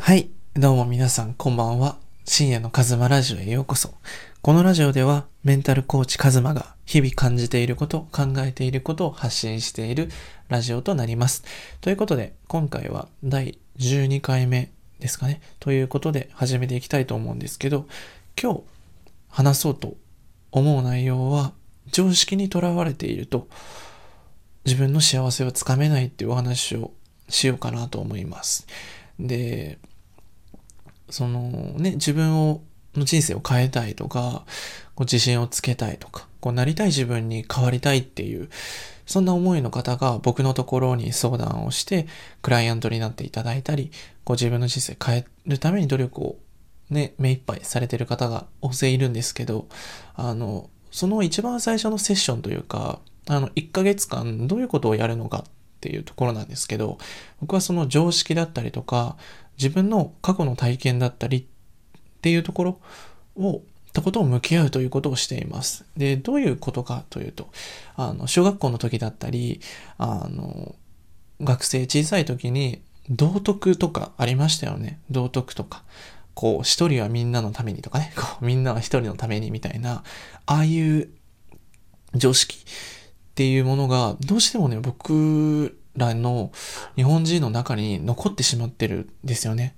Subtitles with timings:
[0.00, 0.30] はい。
[0.54, 1.98] どうも皆さん、こんばんは。
[2.24, 3.92] 深夜のカズマラジオへようこそ。
[4.40, 10.08] このラジオでは、メンタルコーチカズマが日々感じていること、考えていることを発信している
[10.48, 11.44] ラジオとなります。
[11.82, 15.42] ということで、今回は第12回目ですかね。
[15.58, 17.86] ということで、始めていきたいと思うんですけど、
[18.40, 18.60] 今日
[19.28, 19.96] 話そうと
[20.52, 21.52] 思う内容は、
[21.90, 23.48] 常識にとらわれていると、
[24.64, 26.92] 自分の幸せをつかめないっていうお話を
[27.28, 28.66] しようかなと思います。
[29.18, 29.78] で、
[31.10, 32.62] そのね、自分を、
[32.94, 34.44] の人生を変えたいとか、
[34.94, 38.48] こう自信をつけたいとか、こうなりたい自分に変わりたいっていう、
[39.06, 42.06] そんな思いの方が僕のところに相談をして、
[42.42, 43.90] クライアントになっていただいたり、
[44.24, 46.36] こう自分の人生変えるために努力を
[46.90, 49.68] ね、目いっぱいされてる方が大勢いるんですけど、
[50.14, 55.50] あの、その一番最初のセッションというか、あの、1ヶ月間どういうことをやるのかっ
[55.80, 56.98] ていうところなんですけど、
[57.40, 59.16] 僕はその常識だったりとか、
[59.56, 61.44] 自分の過去の体験だったりっ
[62.20, 62.80] ていうところ
[63.36, 63.62] を、
[63.92, 65.84] たことを向き合うということをしています。
[65.96, 67.48] で、どういうことかというと、
[67.96, 69.60] あの、小学校の時だったり、
[69.96, 70.74] あの、
[71.40, 75.00] 学生小さい時に道徳とかありましたよね。
[75.10, 75.82] 道徳とか。
[76.34, 80.04] こう、一人はみんなのためにとかね、こう、みんなは一人のためにみたいな、
[80.46, 81.08] ああいう
[82.14, 82.64] 常識
[83.38, 86.50] っていうものが、どうしてもね、僕らの
[86.96, 89.76] 日本人の中に残ってしまってるんですよね。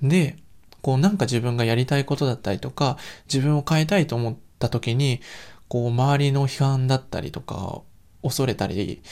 [0.00, 0.36] で、
[0.80, 2.96] こうなんか自分がやりたいことだったりとか、
[3.30, 5.20] 自分を変えたいと思った時に、
[5.68, 7.82] こう周りの批判だったりとか、
[8.22, 9.02] 恐れたり、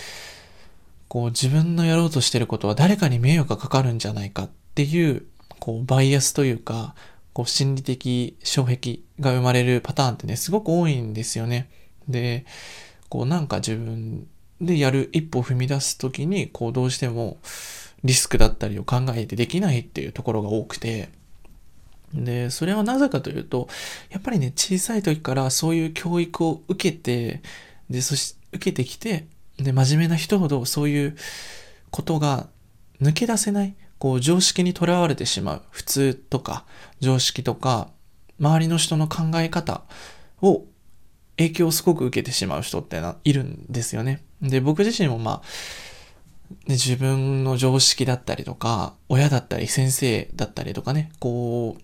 [1.08, 5.26] こう自分のやろうとしてることは誰かに迷惑がかかるんじゃないかっていう、
[5.58, 6.94] こうバイアスというか、
[7.34, 11.68] こう心理的障壁が生まれるパターンってね、すごく多いんですよね。
[12.08, 12.46] で、
[13.10, 14.26] こうなんか自分
[14.60, 17.38] でやる一歩を踏み出すときに、こうどうしても
[18.04, 21.10] リスクだったりを考えてできないっていうところが多くて、
[22.14, 23.68] で、それはなぜかというと、
[24.10, 27.42] やっぱりね、小さい時からそういう教育を受けて、
[27.88, 29.26] で、そし、受けてきて、
[29.58, 31.16] で、真面目な人ほどそういう
[31.90, 32.48] ことが
[33.00, 35.62] 抜け出せない、こう常識にとらわれてしまう。
[35.70, 36.64] 普通とか
[37.00, 37.90] 常識とか、
[38.38, 39.82] 周りの人の考え方
[40.40, 40.64] を
[41.40, 44.22] 影響をすごく受けてしまう人ってないるんですよね。
[44.42, 45.42] で、僕自身もまあ、
[46.66, 51.82] ね、自分の常識だったりとか、親だったり先生だったりとかね、こう、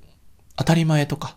[0.56, 1.36] 当たり前とか、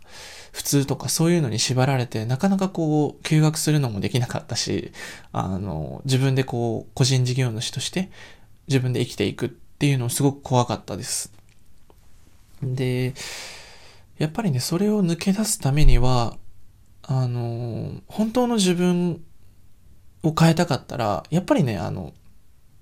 [0.51, 4.91] 普通とかそういうのに縛られて、なかなかこう、休学するのもできなかったし、
[5.31, 8.09] あの、自分でこう、個人事業主として
[8.67, 11.31] 自分で生きていくっていうのをすごく怖かったです。
[12.61, 13.13] で、
[14.17, 16.37] やっぱりね、それを抜け出すためには、
[17.11, 19.23] あの、本当の自分
[20.21, 22.13] を変えたかったら、やっぱりね、あの、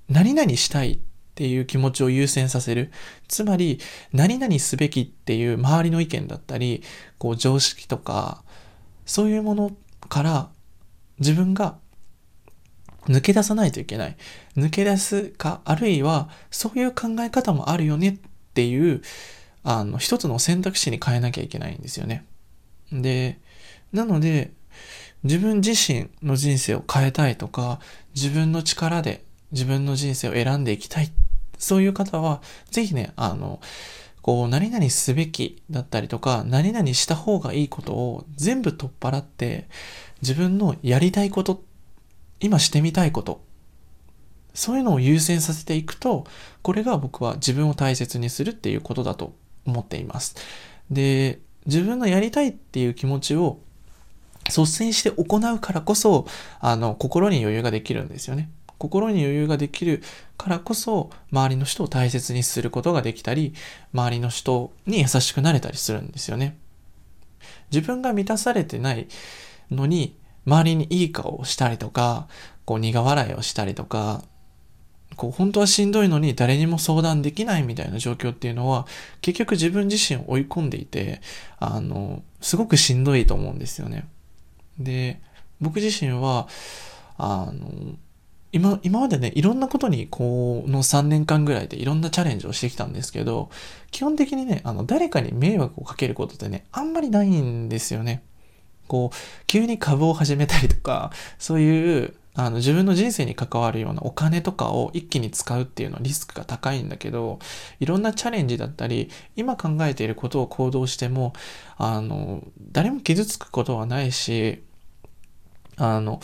[0.09, 0.99] 何々したいっ
[1.33, 2.91] ていう気持ちを優先させる。
[3.29, 3.79] つまり、
[4.11, 6.83] 何々すべきっていう周りの意見だったり、
[7.17, 8.43] こう常識とか、
[9.05, 9.71] そういうもの
[10.09, 10.49] から
[11.19, 11.77] 自分が
[13.05, 14.17] 抜け出さないといけない。
[14.57, 18.17] 抜け出すか、あるいはそういう考え方もあるよねっ
[18.53, 19.01] ていう、
[19.63, 22.25] あの、一つの選択肢に変えなきゃいけないんですよね。
[22.91, 23.39] で、
[23.91, 24.51] なので、
[25.23, 27.79] 自分自身の人生を変えたいとか、
[28.15, 31.11] 自分の力で自分の人生を選んでいきたい。
[31.57, 33.59] そういう方は、ぜひね、あの、
[34.21, 39.67] こう、何々すべきだったりとか、何々した方がいいことを全部取っ払って、
[40.21, 41.63] 自分のやりたいこと、
[42.39, 43.41] 今してみたいこと、
[44.53, 46.25] そういうのを優先させていくと、
[46.61, 49.33] これが僕は自分を大切にするっていうことだと
[49.65, 50.35] 思っています。
[50.91, 53.59] で、自分のやりたいっていう気持ちを
[54.47, 56.27] 率先して行うからこそ、
[56.59, 58.49] あの、心に余裕ができるんですよね。
[58.77, 60.03] 心に余裕ができる
[60.37, 63.53] からこそ、周りの人を大切にすることができたり、
[63.93, 66.57] 周りの人に優しくなれたりするんですよね。
[67.71, 69.07] 自分が満たされてない
[69.71, 70.15] のに、
[70.45, 72.27] 周りにいい顔をしたりとか、
[72.65, 74.23] こう苦笑いをしたりとか、
[75.15, 78.85] こう本当はしんどいのに誰にも相談できないみたいな状況っていうのは
[79.21, 81.21] 結局自分自身を追い込んでいて
[81.59, 84.07] あのすごくしんどいと思うんですよね。
[84.79, 85.19] で
[85.59, 86.47] 僕自身は
[87.17, 87.95] あの
[88.51, 93.49] 今今までねいろんなことにこの3年間ぐらいでいろんなチャレンジをしてきたんですけど
[93.91, 98.23] 基本的にねあの誰かに迷惑をかけることってねあんまりないんですよね。
[98.87, 99.15] こう
[99.47, 107.39] 急に株を始めたりとかそういうあの自分の人生に関わるようなお金とかを一気に使うっていうのはリスクが高いんだけど、
[107.79, 111.33] いろんなチャレンジだったり、今考えていることを行動しても、
[111.77, 114.63] あの、誰も傷つくことはないし、
[115.77, 116.21] あの、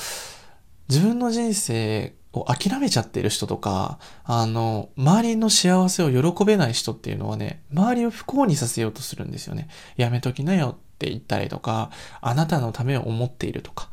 [0.87, 9.67] 自分の人生を諦めちゃってる人とか、あの、周りの幸せを喜べない人っていうのはね、周りを不幸にさせようとするんですよね。
[9.97, 11.89] やめときなよって言ったりとか、
[12.21, 13.89] あなたのためを思っているとか。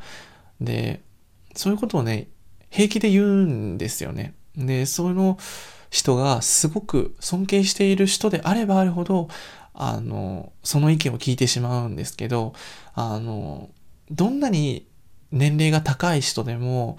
[0.60, 1.00] で、
[1.54, 2.28] そういうことをね、
[2.70, 4.34] 平気で言うんですよね。
[4.56, 5.38] で、その
[5.90, 9.28] 人がすごく尊敬している人であればあるほど、
[9.74, 12.54] あの、その意見を聞いてしまうんですけど、
[12.94, 13.70] あの、
[14.10, 14.86] どんなに
[15.32, 16.96] 年齢が高い人でも、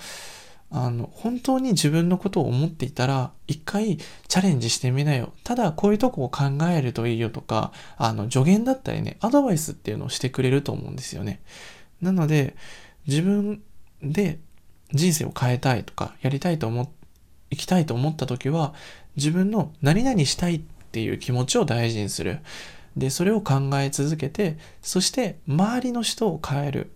[0.73, 5.33] あの、本当に自分のことを思っていたら、一回チャレンジしてみなよ。
[5.43, 11.41] ただ、こういうとこを考えるといいよとか、あの、助言だったりね、アドバイスっていうのをしてくれると思うんですよね。
[12.01, 12.55] なので、
[13.05, 13.61] 自分
[14.01, 14.39] で
[14.93, 16.89] 人生を変えたいとか、やりたいと思っ、
[17.49, 18.73] 行きたいと思った時は、
[19.15, 20.61] 自分の何々したいっ
[20.91, 22.39] ていう気持ちを大事にする。
[22.97, 26.91] で、それを考え続けて、そして周りの人を変える。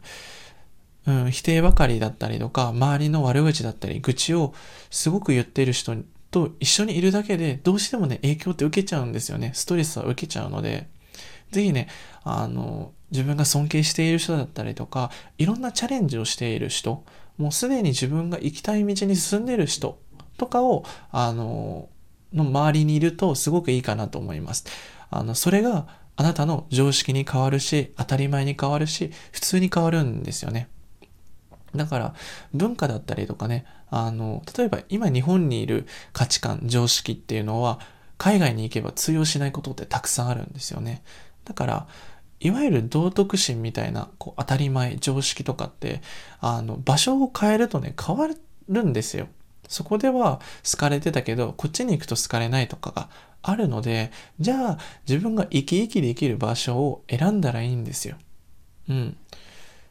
[1.07, 4.54] うん、否定ばかりだったりとか、周りの悪口だったり、愚痴を
[4.90, 5.96] すごく言っている人
[6.31, 9.52] と一緒にいるだけで、どうしてもね、影響って受けちゃうんですよね。
[9.54, 10.88] ストレスは受けちゃうので、
[11.51, 11.88] ぜひね、
[12.24, 17.03] あの、自分が尊敬している人だったりとか、いろんなチャレンジをしている人、
[17.38, 20.00] もうすでに自分が行きたい道に進んでいる人
[20.38, 21.89] とかを、あの、
[22.33, 24.65] の周りにいるとすごくいいかなと思います。
[25.09, 25.88] あの、それが
[26.18, 30.69] あなたの常識に変わるし、当たり前に変わるし、普通に変わるんですよね。
[31.75, 32.13] だから
[32.53, 37.80] 文化だったりとかね、あの、例えば今日本にいる価値観、常識っていうのは
[38.18, 41.03] 海外に行けば通用しないことってたくさんあるんですよね。
[41.45, 41.88] だから、
[42.39, 46.01] いわゆる道徳心みたいなこう当たり前、常識とかって、
[46.42, 48.27] あの、場所を変えるとね、変わ
[48.68, 49.27] るんですよ。
[49.68, 53.09] そこでは好かれてたけど、こっちに行くと好かれないとかが
[53.42, 54.77] あるので、じゃあ
[55.07, 58.18] 自分が生き生きできる場所を選んだらいいんですよ。
[58.89, 59.18] うん。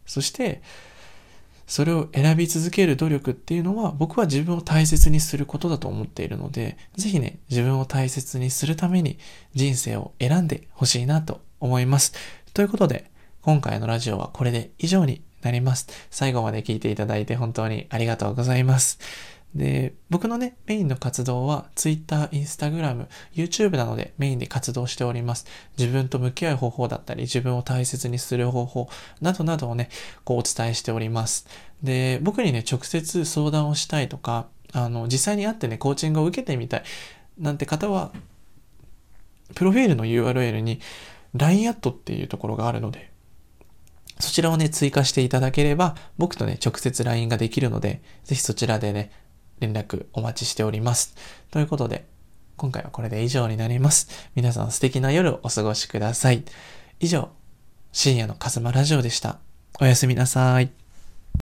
[0.07, 0.63] そして、
[1.67, 9.19] それを選び続ける努力っていうのは僕は自分を大切にすることだと思っているので、ぜひね、自分を大切にするために
[9.55, 12.15] 人生を選んでほしいなと思います。
[12.53, 13.11] ということで、
[13.43, 15.89] 今回のラジオはこれで以上になります。
[16.11, 18.99] 最後まで聞いていただいて本当にありがとうございます。
[19.55, 25.47] で、僕のね、メインの活動は Twitter、Instagram、YouTube などでメインで活動しております。
[25.79, 28.89] 自分と向き合う方法だったり、自分を大切にする方法
[29.21, 29.91] などなどをね、
[30.25, 31.47] こうお伝えしております。
[31.83, 36.83] で、僕にね、直接相談をしたいとか、あの、実際に会ってね、コーチングを受けてみたい
[37.39, 38.13] なんて方は、
[39.55, 40.81] プロフィールの URL に
[41.35, 43.11] LINE アットっていうところがあるので、
[44.19, 49.11] そちらをね、追加していただければ、僕とね、直接 LINE ができるので、ぜひそちらでね、
[49.61, 51.15] 連絡お待ちしております。
[51.51, 52.05] ということで、
[52.57, 54.09] 今回はこれで以上になります。
[54.35, 56.45] 皆さん素敵な夜をお過ごしください。
[57.01, 57.31] 以上、
[57.93, 59.39] 深夜のカズマラジオでした。
[59.81, 60.84] おやすみなさい。